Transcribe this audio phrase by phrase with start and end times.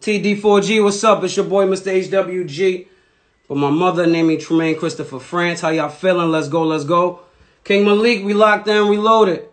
[0.00, 1.22] TD4G, what's up?
[1.24, 1.92] It's your boy, Mr.
[1.92, 2.86] HWG.
[3.46, 5.60] But my mother named me Tremaine Christopher France.
[5.60, 6.30] How y'all feeling?
[6.30, 7.20] Let's go, let's go.
[7.64, 9.46] King Malik, we locked down, reloaded.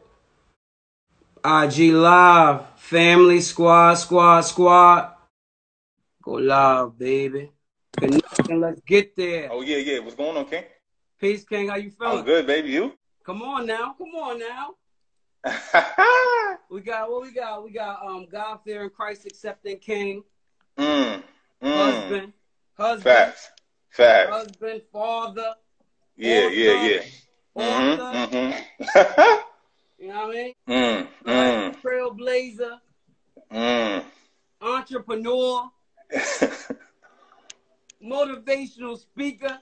[1.44, 5.16] IG Live, family, squad, squad, squad.
[6.22, 7.52] Go live, baby.
[7.98, 9.50] Connection, let's get there.
[9.52, 10.00] Oh yeah, yeah.
[10.00, 10.64] What's going on, King?
[11.20, 11.68] Peace, King.
[11.68, 12.20] How you feeling?
[12.20, 12.70] I'm good, baby.
[12.70, 12.94] You?
[13.26, 14.76] Come on now, come on now.
[16.70, 17.66] we got what we got.
[17.66, 20.24] We got um God fearing Christ accepting King.
[20.78, 21.24] Mm,
[21.62, 21.76] mm.
[21.76, 22.34] Husband.
[22.78, 23.04] Husband.
[23.04, 23.50] Facts.
[23.90, 24.30] Facts.
[24.30, 25.54] Husband, father.
[26.16, 27.02] Yeah, author, yeah, yeah.
[27.56, 28.38] Author.
[28.38, 29.42] Mm-hmm,
[30.00, 30.54] You know what I mean?
[30.70, 32.80] mm, mm, Trailblazer,
[33.52, 34.04] mm.
[34.62, 35.72] entrepreneur,
[38.04, 39.60] motivational speaker.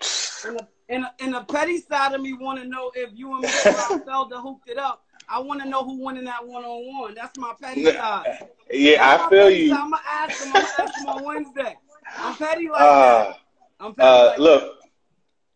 [0.42, 3.36] And the, and, the, and the petty side of me want to know if you
[3.36, 4.02] and Mr.
[4.06, 5.04] Felder hooked it up.
[5.30, 7.14] I want to know who won in that one on one.
[7.14, 8.48] That's my petty side.
[8.70, 9.68] yeah, That's I feel you.
[9.70, 9.78] side.
[9.78, 10.52] I'm gonna ask him.
[10.52, 11.76] I'm gonna ask him on Wednesday.
[12.18, 13.38] I'm petty like Uh, that.
[13.78, 14.78] I'm petty uh, like look,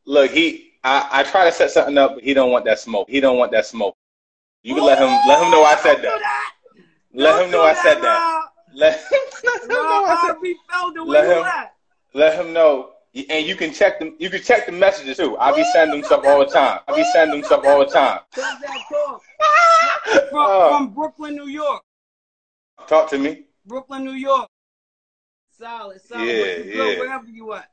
[0.07, 0.31] look.
[0.31, 3.09] He, I, I try to set something up, but he don't want that smoke.
[3.11, 3.97] He don't want that smoke.
[4.63, 6.53] You can let him, let him know I said that.
[7.13, 8.47] Let Don't him know I said that.
[8.75, 9.03] Let him,
[9.45, 10.35] let him know I said.
[10.35, 10.57] Harvey
[11.07, 11.45] Let him-
[12.15, 12.94] Let him know.
[13.15, 14.15] And you can check them.
[14.19, 15.37] You can check the messages too.
[15.39, 16.81] I be sending them stuff all the time.
[16.89, 18.21] I be sending them stuff all the time.
[18.35, 18.85] Talk that.
[20.31, 21.83] From, Uh, from Brooklyn, New York.
[22.89, 23.45] talk to me.
[23.67, 24.49] Brooklyn, New York.
[25.57, 26.27] Solid, solid.
[26.27, 26.99] Yeah, you yeah.
[26.99, 27.71] wherever you at.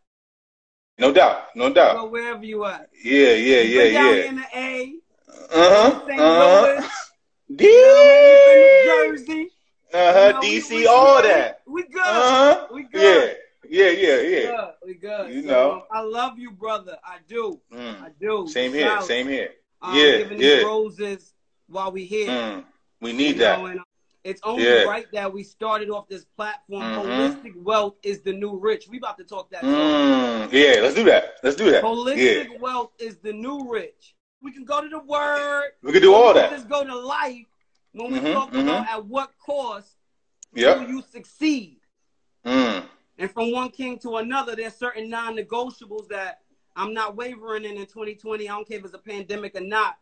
[0.99, 1.47] No doubt.
[1.55, 2.11] No Go doubt.
[2.11, 2.89] wherever you at.
[3.03, 4.29] Yeah, yeah, You yeah, here yeah.
[4.29, 4.93] in the A.
[5.27, 6.01] Uh huh.
[6.07, 6.89] Uh huh.
[7.49, 8.85] You know, you been to D.
[8.85, 9.49] Jersey.
[9.93, 10.41] Uh You huh.
[10.41, 10.85] DC.
[10.87, 11.61] All that.
[11.65, 12.01] We good.
[12.01, 12.67] Uh huh.
[12.71, 13.29] We good.
[13.29, 13.33] Yeah.
[13.71, 13.89] Yeah.
[13.89, 14.17] Yeah.
[14.21, 14.41] We Yeah.
[14.51, 14.73] good.
[14.85, 15.33] We good.
[15.33, 15.83] You So, know.
[15.91, 16.97] I love you, brother.
[17.05, 17.61] I do.
[17.71, 18.13] I Mm.
[18.19, 18.47] do.
[18.47, 19.01] Same here.
[19.01, 19.53] Same here.
[19.81, 20.55] Um, Yeah, Giving yeah.
[20.57, 21.33] these roses
[21.67, 22.27] while we here.
[22.29, 22.65] Mm.
[22.99, 23.59] We You need know, that.
[23.71, 23.83] and, uh,
[24.25, 24.83] it's only Yeah.
[24.83, 26.83] right that we started off this platform.
[26.83, 26.95] Mhm.
[26.97, 28.87] Holistic wealth is the new rich.
[28.89, 29.63] We about to talk that.
[29.63, 30.51] Mm.
[30.51, 30.81] Yeah.
[30.81, 31.37] Let's do that.
[31.41, 31.81] Let's do that.
[31.83, 32.57] Holistic Yeah.
[32.59, 34.15] wealth is the new rich.
[34.41, 35.71] We can go to the word.
[35.81, 36.51] We can do all we that.
[36.51, 37.47] Just go to life
[37.93, 39.95] when we Mhm, talk about at what cost
[40.53, 40.79] Yep.
[40.79, 41.79] do you succeed.
[42.45, 42.83] Mm.
[43.21, 46.39] And from one king to another, there's certain non-negotiables that
[46.75, 48.49] I'm not wavering in in 2020.
[48.49, 49.95] I don't care if it's a pandemic or not.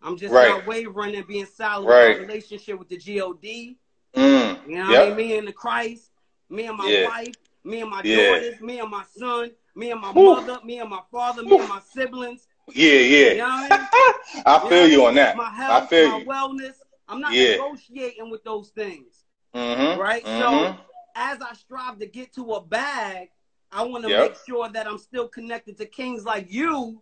[0.00, 0.50] I'm just Right.
[0.50, 2.10] not wavering and being solid Right.
[2.10, 3.74] with my relationship with the God.
[4.14, 4.68] Mm.
[4.68, 5.16] You know what I mean?
[5.16, 6.12] Me and the Christ,
[6.48, 7.08] me and my Yeah.
[7.08, 8.28] wife, me and my Yeah.
[8.28, 10.34] daughters, me and my son, me and my Whew.
[10.34, 12.46] mother, me and my father, me and my siblings.
[12.68, 12.92] Yeah.
[12.92, 13.30] yeah.
[13.32, 13.88] You know what I mean?
[14.46, 15.36] I feel you on that.
[15.36, 16.24] My I health, feel my you.
[16.24, 16.76] wellness.
[17.08, 17.50] I'm not Yeah.
[17.56, 19.24] negotiating with those things,
[19.56, 19.98] Mm-hmm.
[19.98, 20.24] right?
[20.24, 20.38] Mhm.
[20.38, 20.76] So
[21.14, 23.28] as I strive to get to a bag,
[23.72, 24.20] I want to Yep.
[24.20, 27.00] make sure that I'm still connected to kings like you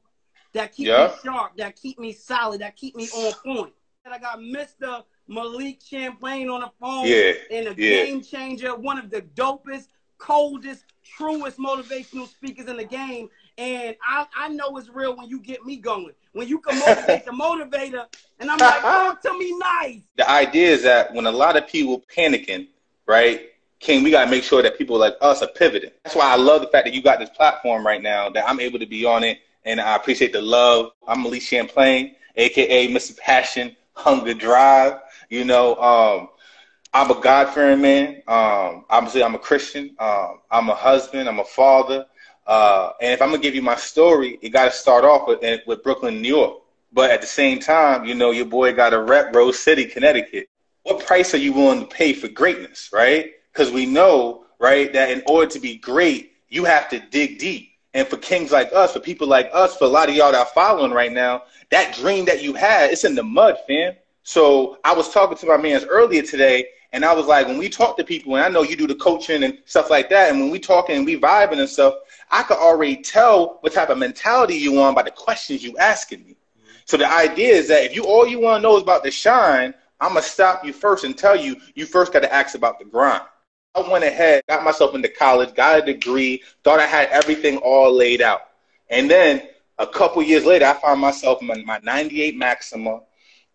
[0.53, 1.11] that keep Yep.
[1.13, 3.73] me sharp, that keep me solid, that keep me on point.
[4.05, 5.05] And I got Mr.
[5.27, 7.33] Malik Champlain on the phone Yeah.
[7.51, 8.05] and a Yeah.
[8.05, 13.29] game changer, one of the dopest, coldest, truest motivational speakers in the game.
[13.57, 16.13] And I, I know it's real when you get me going.
[16.33, 18.07] When you can motivate the motivator,
[18.39, 20.03] and I'm like, talk to me nice.
[20.17, 22.69] the idea is that when a lot of people panicking,
[23.07, 23.49] right,
[23.81, 25.91] King, we gotta make sure that people like us are pivoting.
[26.05, 28.61] That's why I love the fact that you got this platform right now, that I'm
[28.61, 30.93] able to be on it, and I appreciate the love.
[31.07, 33.17] I'm Malik Champlain, aka Mr.
[33.17, 35.01] Passion, Hunger Drive.
[35.31, 36.29] You know, um,
[36.93, 38.23] I'm a God fearing man.
[38.27, 39.95] Um, obviously, I'm a Christian.
[39.99, 41.29] Um, I'm a husband.
[41.29, 42.07] I'm a father.
[42.47, 45.41] Uh, and if I'm gonna give you my story, it got to start off with
[45.67, 46.63] with Brooklyn, New York.
[46.93, 50.49] But at the same time, you know, your boy got a rep Rose City, Connecticut.
[50.83, 53.33] What price are you willing to pay for greatness, right?
[53.59, 57.73] Because we know, right, that in order to be great, you have to dig deep.
[57.93, 60.39] And for kings like us, for people like us, for a lot of y'all that
[60.39, 61.43] are following right now,
[61.73, 63.95] that dream that you had, it's in the mud, fam.
[64.23, 67.69] So I was talking to my mans earlier today, and I was like, when we
[67.69, 70.39] talk to people, and I know you do the coaching and stuff like that, and
[70.39, 71.95] when we talking and we vibing and stuff,
[72.31, 76.25] I could already tell what type of mentality you on by the questions you asking
[76.25, 76.37] me.
[76.85, 79.11] So the idea is that if you all you want to know is about the
[79.11, 82.79] shine, I'm gonna stop you first and tell you you first got to ask about
[82.79, 83.25] the grind.
[83.75, 87.95] I went ahead, got myself into college, got a degree, thought I had everything all
[87.95, 88.43] laid out,
[88.91, 89.43] and then
[89.79, 93.01] a couple years later, I found myself in my 98 Maxima,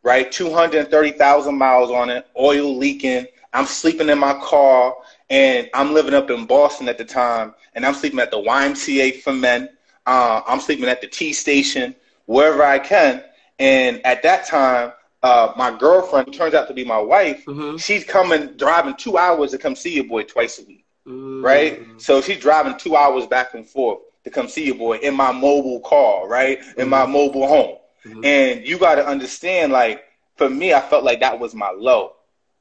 [0.04, 3.28] right, 230,000 miles on it, oil leaking.
[3.52, 4.96] I'm sleeping in my car,
[5.30, 9.22] and I'm living up in Boston at the time, and I'm sleeping at the YMCA
[9.22, 9.70] for men.
[10.06, 11.96] Uh, I'm sleeping at the T station,
[12.26, 13.24] wherever I can.
[13.60, 14.94] And at that time,
[15.24, 17.82] uh, my girlfriend, turns out to be my wife, Mhm.
[17.84, 21.44] she's coming driving two hours to come see your boy twice a week, Mm.
[21.44, 21.82] right?
[21.98, 25.32] So she's driving two hours back and forth to come see your boy in my
[25.32, 26.60] mobile car, right?
[26.78, 27.78] In my mobile home.
[28.06, 28.26] Mhm.
[28.26, 30.04] And you got to understand, like,
[30.38, 32.14] for me, I felt like that was my low.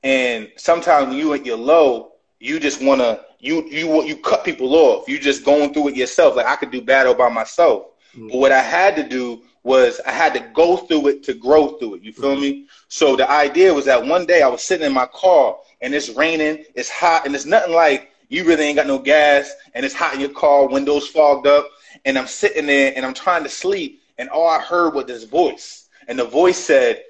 [0.05, 4.75] And sometimes when you at your low, you just wanna you you you cut people
[4.75, 5.09] off.
[5.09, 6.37] You just going through it yourself.
[6.37, 7.87] Like I could do battle by myself.
[8.17, 8.29] Mm-hmm.
[8.29, 11.77] But what I had to do was I had to go through it to grow
[11.79, 12.03] through it.
[12.03, 12.43] You feel mm-hmm.
[12.43, 12.67] me?
[12.89, 16.11] So the idea was that one day I was sitting in my car and it's
[16.11, 19.95] raining, it's hot, and it's nothing like you really ain't got no gas and it's
[19.95, 21.69] hot in your car, windows fogged up,
[22.05, 25.25] and I'm sitting there and I'm trying to sleep, and all I heard was this
[25.25, 27.03] voice, and the voice said,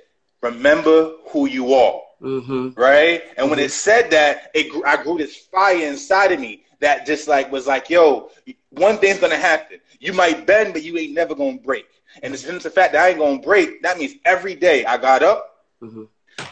[0.42, 2.80] "Remember who you are." Mm-hmm.
[2.80, 3.50] Right, and mm-hmm.
[3.50, 7.50] when it said that, it I grew this fire inside of me that just like
[7.50, 8.30] was like, "Yo,
[8.70, 9.80] one thing's gonna happen.
[10.00, 11.86] You might bend, but you ain't never gonna break."
[12.22, 15.22] And since the fact that I ain't gonna break, that means every day I got
[15.22, 16.04] up, mm-hmm.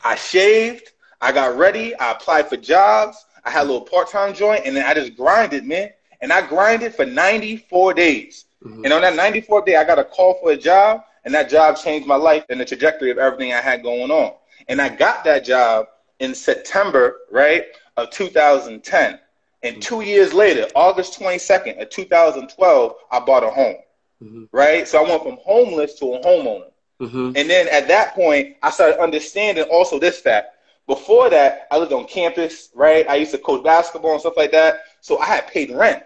[0.04, 4.34] I shaved, I got ready, I applied for jobs, I had a little part time
[4.34, 5.90] joint, and then I just grinded, man.
[6.20, 8.44] And I grinded for 94 days.
[8.64, 8.84] Mm-hmm.
[8.84, 11.76] And on that 94th day, I got a call for a job, and that job
[11.76, 14.34] changed my life and the trajectory of everything I had going on.
[14.68, 15.86] And I got that job
[16.18, 17.66] in September, right,
[17.96, 19.18] of 2010.
[19.62, 19.80] And mm-hmm.
[19.80, 23.76] two years later, August 22nd of 2012, I bought a home,
[24.22, 24.44] mm-hmm.
[24.52, 24.86] right?
[24.86, 26.70] So I went from homeless to a homeowner.
[27.00, 27.32] Mm-hmm.
[27.36, 30.56] And then at that point, I started understanding also this fact
[30.90, 33.08] before that, I lived on campus, right?
[33.08, 34.80] I used to coach basketball and stuff like that.
[35.00, 36.02] So I had paid rent.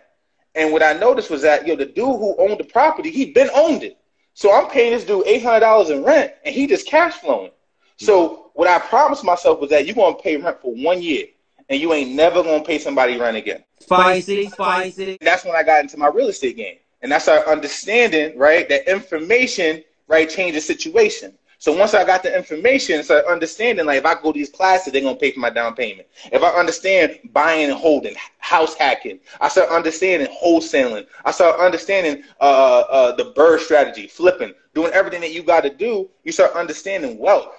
[0.55, 3.49] And what I noticed was that, yo, the dude who owned the property, he'd been
[3.55, 3.97] owned it.
[4.35, 7.51] So I'm paying this dude $800 in rent and he just cash flowing.
[7.97, 11.29] So what I promised myself was that you're going to pay rent for one year
[11.71, 13.65] and you ain't never going to pay somebody rent again.
[13.81, 15.17] Spicy, spicy.
[15.23, 16.77] That's when I got into my real estate game.
[17.05, 21.35] And I started understanding, right, that information, right, changes situation.
[21.59, 24.91] So once I got the information, so understanding like if I go to these classes,
[24.91, 26.09] they're gonna pay for my down payment.
[26.33, 31.07] If I understand buying and holding, house hacking, I start understanding wholesaling.
[31.27, 35.71] I start understanding uh, uh, the BRRRR strategy, flipping, doing everything that you got to
[35.71, 36.09] do.
[36.25, 37.55] You start understanding wealth.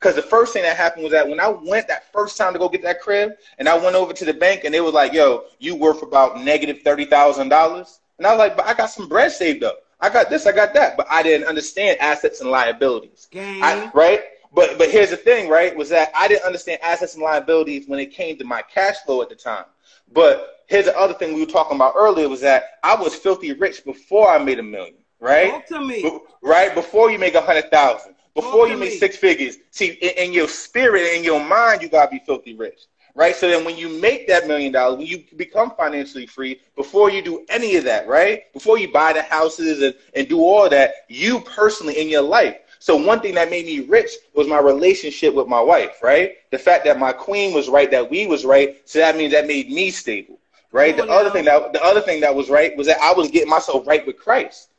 [0.00, 2.58] Because the first thing that happened was that when I went that first time to
[2.58, 5.12] go get that crib, and I went over to the bank, and they was like,
[5.12, 8.90] "Yo, you worth about negative thirty thousand dollars," and I was like, "But I got
[8.90, 12.40] some bread saved up." I got this, I got that, but I didn't understand assets
[12.40, 13.28] and liabilities.
[13.62, 14.22] I, right?
[14.54, 15.76] But but here's the thing, right?
[15.76, 19.22] Was that I didn't understand assets and liabilities when it came to my cash flow
[19.22, 19.64] at the time.
[20.12, 23.52] But here's the other thing we were talking about earlier was that I was filthy
[23.52, 25.50] rich before I made a million, right?
[25.50, 26.02] Talk to me.
[26.02, 29.56] Be- right before you make a hundred thousand, before you make six figures.
[29.70, 32.86] See, in, in your spirit, in your mind, you gotta be filthy rich
[33.18, 33.34] right?
[33.34, 37.20] So then when you make that million dollars, when you become financially free, before you
[37.20, 38.50] do any of that, right?
[38.52, 42.56] Before you buy the houses and, and do all that, you personally in your life.
[42.78, 46.36] So one thing that made me rich was my relationship with my wife, right?
[46.52, 49.48] The fact that my queen was right, that we was right, so that means that
[49.48, 50.38] made me stable,
[50.70, 50.94] right?
[50.96, 53.32] Oh, the other thing that the other thing that was right was that I was
[53.32, 54.70] getting myself right with Christ.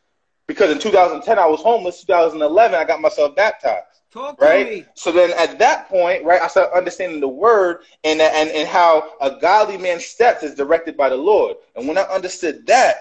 [0.48, 3.89] Because in 2010 I was homeless, 2011 I got myself baptized.
[4.12, 4.88] Talk right?
[4.96, 9.12] So then at that point, right, I started understanding the word and, and, and how
[9.22, 11.58] a godly man's steps is directed by the Lord.
[11.76, 12.96] And when I understood that,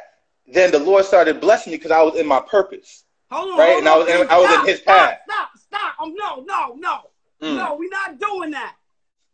[0.47, 3.05] then the Lord started blessing me because I was in my purpose.
[3.31, 3.69] Hold on, right?
[3.71, 5.19] Hold and I was in, I was stop, in his path.
[5.29, 7.01] Stop, stop, Oh, no, no, no.
[7.43, 7.57] Mm.
[7.57, 8.77] No, we're not doing that.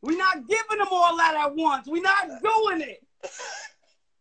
[0.03, 1.87] We're not giving them all that at once.
[1.88, 3.03] We're not doing it.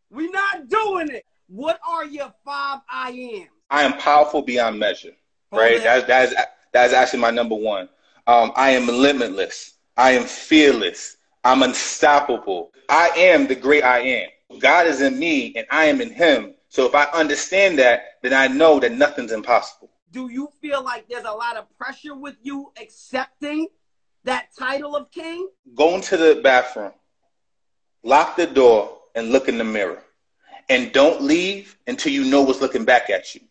[0.10, 1.26] we're not doing it.
[1.48, 3.48] What are your five I am?
[3.70, 5.12] I am powerful beyond measure.
[5.52, 5.84] Hold right?
[5.84, 6.34] That's that's
[6.74, 7.90] that is actually my number one.
[8.28, 9.76] Um, I am limitless.
[9.98, 11.18] I am fearless.
[11.44, 12.72] I'm unstoppable.
[12.90, 14.30] I am the great I am.
[14.60, 16.56] God is in me and I am in him.
[16.70, 19.90] So if I understand that, then I know that nothing's impossible.
[20.12, 23.68] Do you feel like there's a lot of pressure with you accepting
[24.24, 25.50] that title of king?
[25.76, 26.92] Go into the bathroom,
[28.04, 30.04] lock the door, and look in the mirror.
[30.70, 33.42] And don't leave until you know what's looking back at you.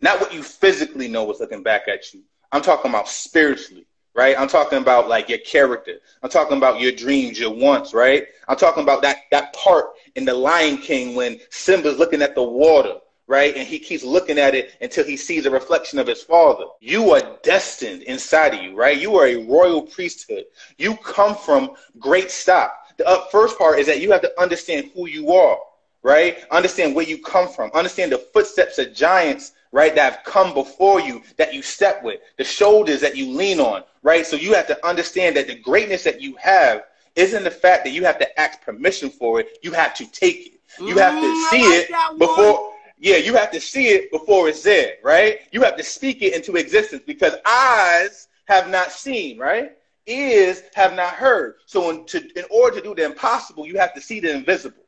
[0.00, 2.22] Not what you physically know what's looking back at you,
[2.54, 3.84] I'm talking about spiritually,
[4.14, 4.38] right?
[4.38, 5.94] I'm talking about like your character.
[6.22, 8.28] I'm talking about your dreams, your wants, right?
[8.46, 12.44] I'm talking about that that part in the Lion King when Simba's looking at the
[12.44, 13.56] water, right?
[13.56, 16.66] And he keeps looking at it until he sees a reflection of his father.
[16.78, 19.00] You are destined inside of you, right?
[19.00, 20.44] You are a royal priesthood.
[20.78, 22.72] You come from great stock.
[22.98, 25.58] The first part is that you have to understand who you are,
[26.04, 26.38] right?
[26.52, 27.72] Understand where you come from.
[27.74, 32.20] Understand the footsteps of giants right, that have come before you that you step with,
[32.38, 34.24] the shoulders that you lean on, right?
[34.24, 36.84] So you have to understand that the greatness that you have
[37.16, 39.58] isn't the fact that you have to ask permission for it.
[39.62, 40.52] You have to take it.
[40.78, 42.72] You have to mm, see like it before.
[42.98, 45.40] Yeah, you have to see it before it's there, right?
[45.50, 49.72] You have to speak it into existence because eyes have not seen, right?
[50.06, 51.56] Ears have not heard.
[51.66, 54.83] So in, to, in order to do the impossible, you have to see the invisible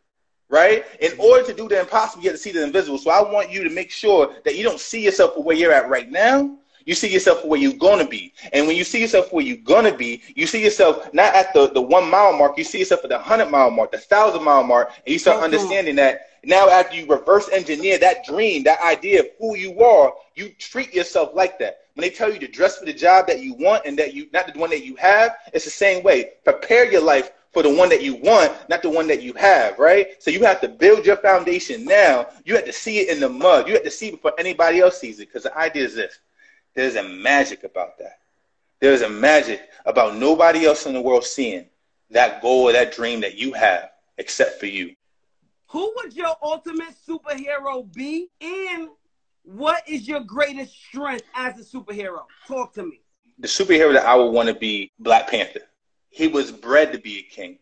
[0.48, 0.84] right?
[1.00, 2.98] In order to do the impossible, you have to see the invisible.
[2.98, 5.72] So I want you to make sure that you don't see yourself for where you're
[5.72, 6.58] at right now.
[6.84, 8.32] You see yourself for where you're going to be.
[8.52, 11.52] And when you see yourself where you're going to be, you see yourself not at
[11.52, 14.42] the, the one mile mark, you see yourself at the 100 mile mark, the 1,000
[14.42, 18.80] mile mark, and you start understanding that now after you reverse engineer that dream, that
[18.82, 21.78] idea of who you are, you treat yourself like that.
[21.94, 24.28] When they tell you to dress for the job that you want and that you,
[24.32, 26.34] not the one that you have, it's the same way.
[26.44, 29.78] Prepare your life for the one that you want, not the one that you have,
[29.78, 30.22] right?
[30.22, 32.26] So you have to build your foundation now.
[32.44, 33.66] You have to see it in the mud.
[33.66, 35.28] You have to see it before anybody else sees it.
[35.28, 36.18] Because the idea is this
[36.74, 38.18] there's a magic about that.
[38.78, 41.64] There's a magic about nobody else in the world seeing
[42.10, 44.94] that goal or that dream that you have except for you.
[45.68, 48.28] Who would your ultimate superhero be?
[48.42, 48.90] And
[49.44, 52.24] what is your greatest strength as a superhero?
[52.46, 53.00] Talk to me.
[53.38, 55.62] The superhero that I would want to be Black Panther
[56.16, 57.58] he was bred to be a king.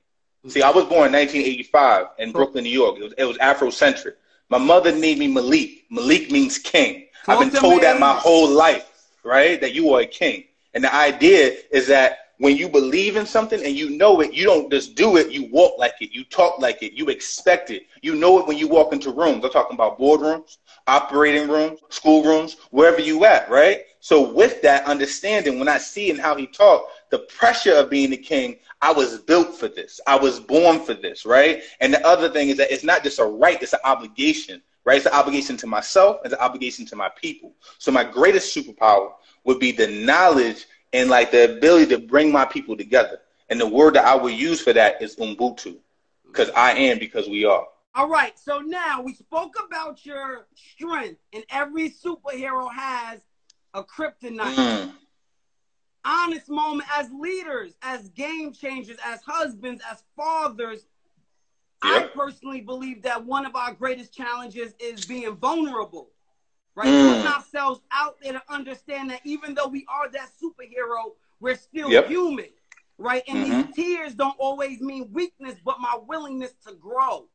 [0.47, 2.99] See, I was born in 1985 in Brooklyn, New York.
[2.99, 4.15] It was, it was Afrocentric.
[4.49, 5.85] My mother named me Malik.
[5.91, 7.07] Malik means king.
[7.27, 8.89] I've been to told that my whole life,
[9.25, 9.61] right?
[9.61, 10.45] That you are a king.
[10.73, 14.45] And the idea is that when you believe in something and you know it, you
[14.45, 17.87] don't just do it, you walk like it, you talk like it, you expect it.
[18.03, 19.45] You know it when you walk into rooms.
[19.45, 23.81] I'm talking about boardrooms, operating rooms, schoolrooms, wherever you at, right?
[24.05, 28.11] So with that understanding, when I see and how he talked, the pressure of being
[28.11, 29.99] the king, I was built for this.
[30.07, 31.63] I was born for this, right?
[31.81, 34.99] And the other thing is that it's not just a right, it's an obligation, right?
[34.99, 37.55] It's an obligation to myself, it's an obligation to my people.
[37.79, 39.13] So my greatest superpower
[39.45, 43.23] would be the knowledge and like the ability to bring my people together.
[43.49, 45.79] And the word that I would use for that is Ubuntu,
[46.27, 47.67] because I am because we are.
[47.95, 53.21] All right, so now we spoke about your strength, and every superhero has
[53.75, 54.55] a kryptonite.
[54.55, 54.93] Mm
[56.05, 60.87] honest moment as leaders, as game changers, as husbands, as fathers.
[61.85, 62.03] Yep.
[62.03, 66.11] I personally believe that one of our greatest challenges is being vulnerable,
[66.75, 66.89] right?
[66.89, 67.09] Mm.
[67.09, 71.91] Putting ourselves out there to understand that even though we are that superhero, we're still
[71.91, 72.07] yep.
[72.07, 72.49] human,
[72.97, 73.23] right?
[73.29, 73.63] And mm-hmm.
[73.67, 77.29] these tears don't always mean weakness, but my willingness to grow.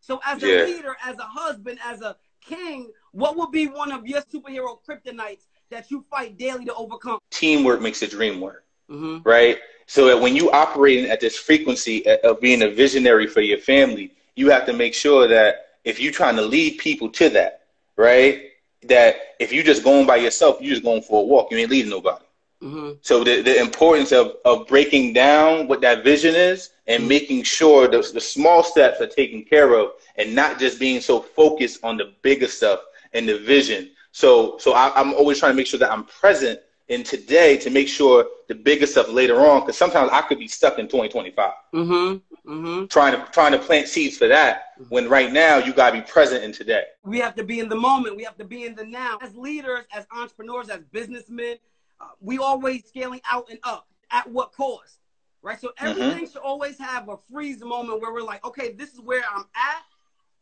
[0.00, 0.64] So, as a yeah.
[0.64, 5.46] leader, as a husband, as a king, what would be one of your superhero kryptonites
[5.70, 7.18] that you fight daily to overcome?
[7.30, 9.28] Teamwork makes the dream work, mm-hmm.
[9.28, 9.58] right?
[9.86, 14.12] So that when you operate at this frequency of being a visionary for your family,
[14.34, 17.62] you have to make sure that if you're trying to lead people to that,
[17.96, 18.50] right?
[18.84, 21.50] That if you're just going by yourself, you're just going for a walk.
[21.50, 22.24] You ain't leading nobody.
[22.62, 22.92] Mm-hmm.
[23.02, 27.08] So the, the importance of, of breaking down what that vision is and mm-hmm.
[27.08, 31.20] making sure the, the small steps are taken care of and not just being so
[31.20, 32.80] focused on the bigger stuff
[33.12, 36.58] and the vision so so I, am always trying to make sure that I'm present
[36.88, 40.48] in today to make sure the bigger stuff later on, because sometimes I could be
[40.48, 41.52] stuck in 2025.
[41.74, 42.86] Mm-hmm, mm-hmm.
[42.86, 46.42] Trying to trying to plant seeds for that when right now you gotta be present
[46.42, 46.84] in today.
[47.04, 48.16] We have to be in the moment.
[48.16, 49.18] We have to be in the now.
[49.20, 51.56] As leaders, as entrepreneurs, as businessmen,
[52.00, 53.86] uh, we always scaling out and up.
[54.10, 54.98] At what cost?
[55.42, 55.60] Right.
[55.60, 55.88] So mm-hmm.
[55.88, 59.44] everything should always have a freeze moment where we're like, okay, this is where I'm
[59.54, 59.82] at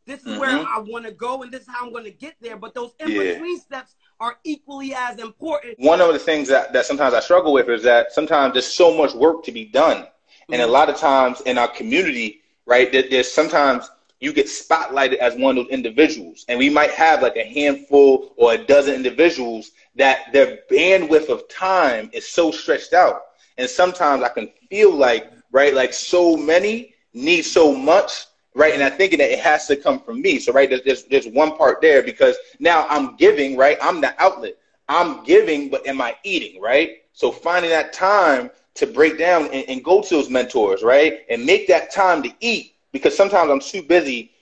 [0.06, 0.40] this is mm-hmm.
[0.40, 2.56] where I want to go, and this is how I'm going to get there.
[2.56, 3.62] But those in between yeah.
[3.62, 5.78] steps are equally as important.
[5.78, 8.96] One of the things that, that sometimes I struggle with is that sometimes there's so
[8.96, 9.98] much work to be done.
[9.98, 10.52] Mm-hmm.
[10.52, 10.72] And a mm-hmm.
[10.72, 15.58] lot of times in our community, right, there, there's sometimes you get spotlighted as one
[15.58, 16.44] of those individuals.
[16.48, 21.48] And we might have like a handful or a dozen individuals that their bandwidth of
[21.48, 23.22] time is so stretched out.
[23.58, 28.72] And sometimes I can feel like, right, like so many need so much right?
[28.72, 30.38] And I'm thinking that it has to come from me.
[30.38, 33.76] So, right, there's, there's, there's one part there because now I'm giving, right?
[33.82, 34.56] I'm the outlet.
[34.88, 36.98] I'm giving, but am I eating, right?
[37.12, 41.20] So finding that time to break down and, and go to those mentors, right?
[41.30, 44.32] And make that time to eat because sometimes I'm too busy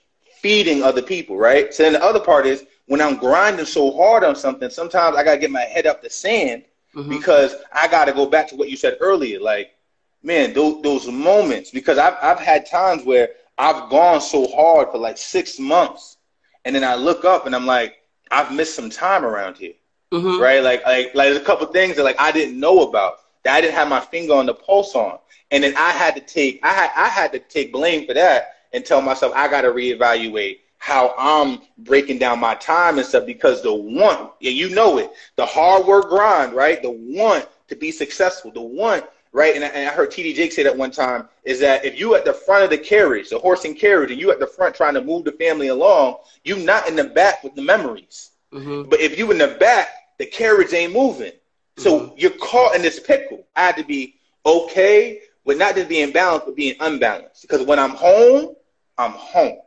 [0.41, 1.73] feeding other people, right?
[1.73, 5.23] So then the other part is when I'm grinding so hard on something, sometimes I
[5.23, 6.63] gotta get my head up the sand
[6.95, 7.09] mm-hmm.
[7.09, 9.39] because I gotta go back to what you said earlier.
[9.39, 9.75] Like,
[10.21, 14.97] man, those, those moments, because I've, I've had times where I've gone so hard for
[14.97, 16.17] like six months,
[16.65, 17.95] and then I look up and I'm like,
[18.31, 19.73] I've missed some time around here,
[20.11, 20.41] mm-hmm.
[20.41, 20.63] right?
[20.63, 23.61] Like, like, like, there's a couple things that like I didn't know about that I
[23.61, 25.19] didn't have my finger on the pulse on,
[25.51, 28.55] and then I had to take, I had, I had to take blame for that
[28.73, 33.25] and tell myself I got to reevaluate how I'm breaking down my time and stuff
[33.25, 36.81] because the want, yeah, you know it, the hard work grind, right?
[36.81, 39.55] The want to be successful, the want right?
[39.55, 42.15] And I, and I heard TD Jake say that one time is that if you
[42.15, 44.75] at the front of the carriage, the horse and carriage, and you at the front
[44.75, 48.31] trying to move the family along, you not in the back with the memories.
[48.53, 48.89] Mm-hmm.
[48.89, 51.31] But if you in the back, the carriage ain't moving.
[51.77, 52.15] So mm-hmm.
[52.17, 53.45] you're caught in this pickle.
[53.55, 57.41] I had to be okay with not just being balanced, but being unbalanced.
[57.41, 58.55] Because when I'm home,
[58.97, 59.57] I'm home.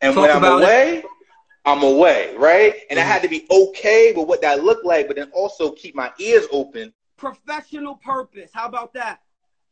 [0.00, 1.04] And Talk when I'm away, it.
[1.64, 2.74] I'm away, right?
[2.88, 3.08] And Mm-hmm.
[3.08, 6.12] I had to be okay with what that looked like, but then also keep my
[6.18, 6.92] ears open.
[7.26, 8.50] Professional purpose.
[8.52, 9.20] How about that?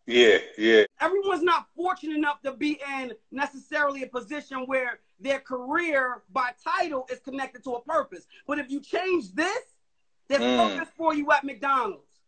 [0.07, 0.85] Yeah, yeah.
[1.01, 7.09] Everyone's not fortunate enough to be in necessarily a position where their career by title
[7.11, 8.29] is connected to a purpose.
[8.47, 9.65] But if you change this,
[10.29, 10.77] there's Mm.
[10.77, 12.21] purpose for you at McDonald's.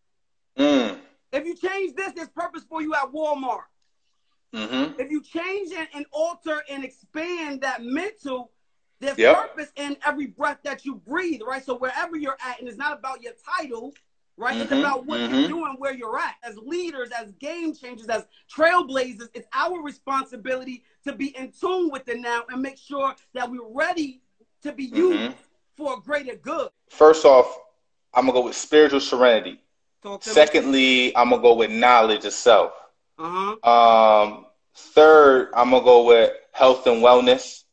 [0.58, 0.98] Mm.
[1.32, 3.66] If you change this, there's purpose for you at Walmart.
[4.52, 4.98] Mm-hmm.
[5.00, 8.50] If you change and, and alter and expand that mental,
[8.98, 9.36] there's Yep.
[9.36, 11.64] purpose in every breath that you breathe, right?
[11.64, 13.94] So wherever you're at, and it's not about your title,
[14.36, 14.58] right?
[14.60, 15.28] It's Mhm, about what mhm.
[15.28, 16.34] you're doing where you're at.
[16.42, 22.04] As leaders, as game changers, as trailblazers, it's our responsibility to be in tune with
[22.04, 24.22] the now and make sure that we're ready
[24.62, 25.34] to be used Mhm.
[25.76, 26.70] for a greater good.
[26.90, 27.58] First off,
[28.14, 29.60] I'm gonna go with spiritual serenity.
[30.02, 30.18] To me.
[30.20, 32.72] Secondly, I'm gonna go with knowledge itself.
[33.18, 33.56] Uh-huh.
[33.62, 37.64] Um, third, I'm gonna go with health and wellness.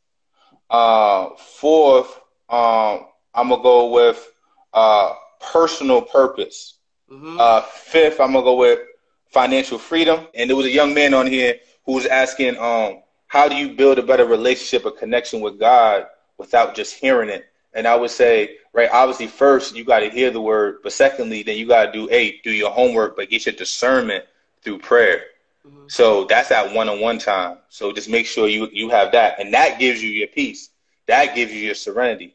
[0.70, 4.32] Uh, fourth, um, I'm gonna go with
[4.72, 6.74] uh, personal purpose.
[7.10, 7.36] Uh-huh.
[7.38, 8.80] Uh, fifth, I'm gonna go with
[9.26, 10.26] financial freedom.
[10.34, 11.56] And there was a young man on here
[11.86, 16.06] who was asking, um, how do you build a better relationship, a connection with God
[16.38, 17.46] without just hearing it?
[17.72, 21.42] And I would say, right, obviously, first you got to hear the word, but secondly,
[21.44, 24.24] then you got to do a do your homework, but get your discernment
[24.62, 25.26] through prayer.
[25.66, 25.90] Mhm.
[25.90, 27.58] So that's that one-on-one time.
[27.68, 30.70] So just make sure you you have that, and that gives you your peace.
[31.06, 32.34] That gives you your serenity.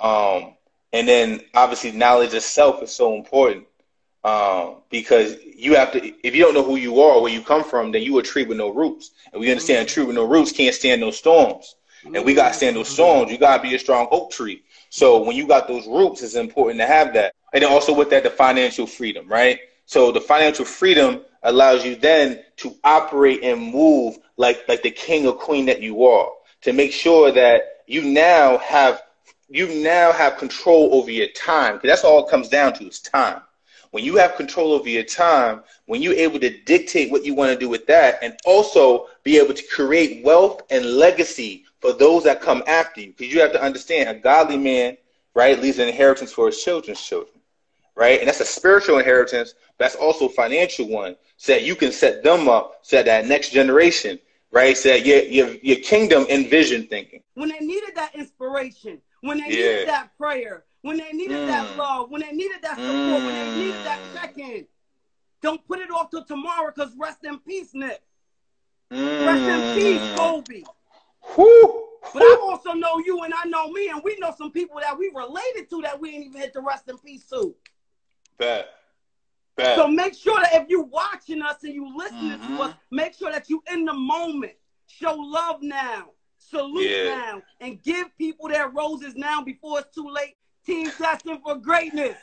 [0.00, 0.56] Um,
[0.92, 3.66] and then obviously knowledge of self is so important
[4.24, 6.26] um, because you have to.
[6.26, 8.44] If you don't know who you are, where you come from, then you a tree
[8.44, 9.10] with no roots.
[9.32, 11.74] And we understand a tree with no roots can't stand no storms.
[12.04, 13.30] And we got to stand those storms.
[13.30, 14.64] You got to be a strong oak tree.
[14.90, 17.34] So when you got those roots, it's important to have that.
[17.52, 19.60] And then also with that, the financial freedom, right?
[19.86, 25.26] So the financial freedom allows you then to operate and move like like the king
[25.26, 26.28] or queen that you are.
[26.62, 29.02] To make sure that you now have
[29.52, 31.74] you now have control over your time.
[31.74, 33.40] Because that's all it comes down to is time.
[33.90, 37.52] When you have control over your time, when you're able to dictate what you want
[37.52, 42.24] to do with that, and also be able to create wealth and legacy for those
[42.24, 43.12] that come after you.
[43.16, 44.96] Because you have to understand, a godly man,
[45.34, 47.38] right, leaves an inheritance for his children's children,
[47.94, 48.18] right?
[48.18, 51.92] And that's a spiritual inheritance, but that's also a financial one, so that you can
[51.92, 54.18] set them up, so that, that next generation,
[54.52, 57.22] right, so that your, your, your kingdom in vision thinking.
[57.34, 59.70] when they needed that inspiration, when they Yeah.
[59.70, 61.76] needed that prayer, when they needed that Mm.
[61.76, 64.12] love, when they needed that support, when they needed that Mm.
[64.12, 64.68] check in.
[65.40, 68.02] Don't put it off till tomorrow because rest in peace, Nick.
[68.92, 69.26] Mm.
[69.26, 70.62] Rest in peace, Kobe.
[71.34, 71.88] Whew.
[72.12, 74.96] But I also know you and I know me, and we know some people that
[74.98, 77.54] we related to that we ain't even hit the rest in peace to.
[78.38, 78.68] Bet.
[79.56, 79.76] Bet.
[79.76, 82.46] So make sure that if you're watching us and you listening Mhm.
[82.46, 84.54] to us, make sure that you in the moment.
[84.86, 86.10] Show love now.
[86.50, 87.14] Salute Yeah.
[87.14, 87.42] now.
[87.60, 90.36] And give people their roses now before it's too late.
[90.66, 92.18] Team testing for greatness.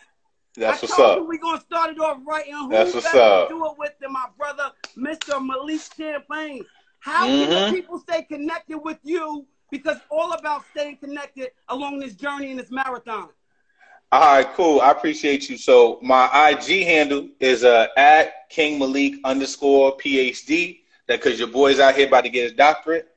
[0.56, 1.18] That's I what's told up.
[1.18, 3.94] you we're gonna start it off right and who That's what's better do it with
[4.00, 5.44] than my brother, Mr.
[5.46, 6.66] Malik Champlain.
[7.00, 7.40] How Mhm.
[7.40, 9.48] can the people stay connected with you?
[9.72, 13.30] Because all about staying connected along this journey in this marathon.
[14.12, 14.82] All right, cool.
[14.82, 15.58] I appreciate you.
[15.58, 20.80] So my IG handle is uh, at King Malik underscore PhD.
[21.08, 23.09] That because your boy's out here about to get his doctorate.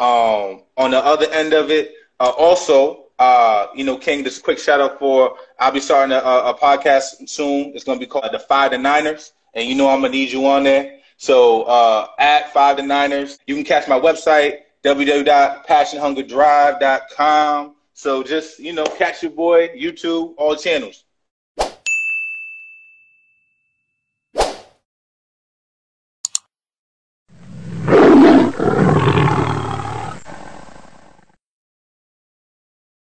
[0.00, 4.42] Um, on the other end of it, uh, also, uh, you know, King, just a
[4.42, 7.72] quick shout out for I'll be starting a, a podcast soon.
[7.74, 10.46] It's gonna be called the Five to Niners, and you know I'm gonna need you
[10.46, 11.00] on there.
[11.16, 17.74] So uh, at Five to Niners, you can catch my website www.passionhungerdrive.com.
[17.92, 21.02] So just you know, catch your boy YouTube, all channels.